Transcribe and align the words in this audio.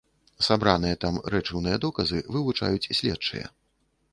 Сабраныя 0.45 0.95
там 1.03 1.19
рэчыўныя 1.35 1.77
доказы 1.85 2.23
вывучаюць 2.37 2.89
следчыя. 3.01 3.45